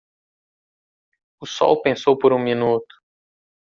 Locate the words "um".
2.33-2.39